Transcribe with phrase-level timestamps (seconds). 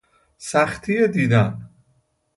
[0.37, 1.69] سختی دیدن